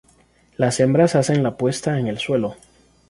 [0.57, 2.55] Las hembras hacen la puesta en el suelo.